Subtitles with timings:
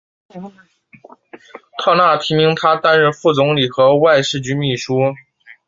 [1.77, 4.95] 特纳提名他担任副总理和外事局秘书。